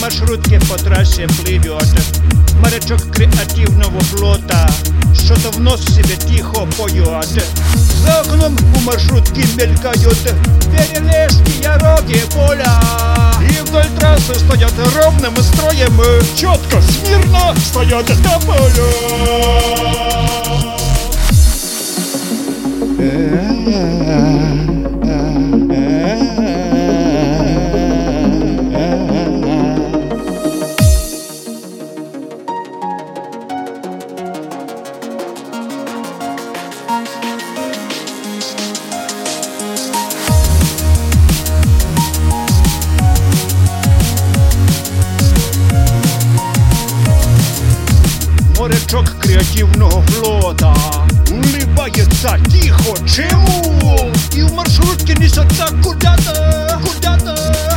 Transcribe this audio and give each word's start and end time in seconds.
маршрутке 0.00 0.58
по 0.60 0.76
трассе 0.76 1.26
плывет 1.28 1.84
Морячок 2.62 3.00
креативного 3.12 4.00
флота. 4.00 4.70
Что-то 5.14 5.50
в 5.50 5.60
нос 5.60 5.82
себе 5.82 6.16
тихо 6.16 6.66
поет 6.78 7.26
За 8.02 8.20
окном 8.20 8.56
у 8.76 8.80
маршрутки 8.80 9.44
мелькают 9.56 10.18
Перележки, 10.72 11.62
яроги, 11.62 12.20
поля. 12.32 12.80
И 13.40 13.60
вдоль 13.60 13.88
трассы 13.98 14.34
стоят 14.34 14.72
ровным 14.96 15.36
строем 15.36 16.00
Четко, 16.34 16.80
смирно 16.80 17.54
стоят 17.56 18.06
тополя 18.06 18.84
Морячок 48.60 49.18
креативного 49.22 50.02
флота 50.02 50.74
Улыбается 51.30 52.38
тихо, 52.50 52.94
чему? 53.06 54.12
И 54.34 54.42
в 54.42 54.52
маршрутке 54.52 55.14
несется 55.14 55.66
куда-то 55.82 56.78
Куда-то, 56.84 57.69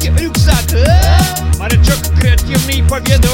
флотский 0.00 0.10
рюкзак, 0.16 0.86
а? 0.86 1.58
Морячок 1.58 1.98
креативный 2.18 2.82
по 2.88 2.98
виду 3.00 3.28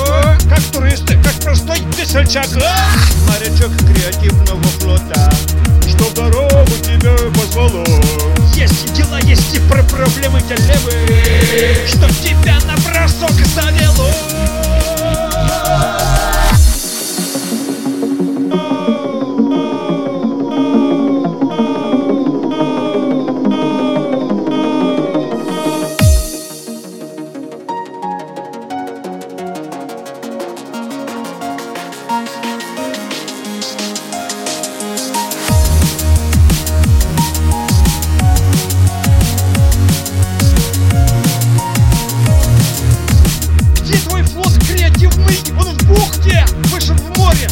Как 0.48 0.60
турист, 0.72 1.06
как 1.06 1.34
простой 1.42 1.78
весельчак 1.96 2.48
а? 2.56 3.30
Морячок 3.30 3.72
креативного 3.78 4.62
флота 4.80 5.30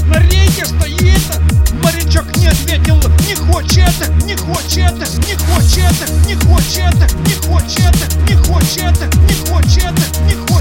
на 0.07 0.19
рейке 0.21 0.65
стоит 0.65 1.55
Морячок 1.83 2.37
не 2.37 2.47
ответил. 2.47 2.97
Не 3.27 3.35
хочет, 3.35 4.25
не 4.25 4.37
хочет, 4.37 4.95
не 5.27 5.35
хочет, 5.37 5.93
не 6.27 6.35
хочет, 6.35 7.15
не 7.27 7.35
хочет, 7.37 7.95
не 8.29 8.37
хочет, 8.37 8.95
не 9.29 9.35
хочет, 9.45 9.93
не 10.27 10.35
хочет 10.35 10.54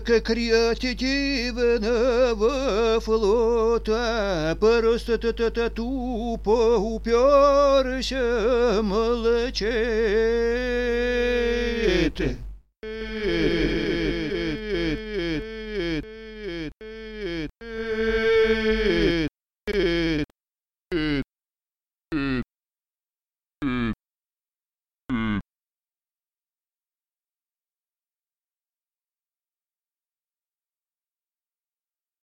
креативного 0.00 3.00
флота. 3.00 4.56
Просто 4.60 5.18
т 5.18 5.28
-т 5.28 5.50
-т 5.50 5.70
тупо 5.70 6.78
уперся 6.78 8.82
молчит 8.82 9.72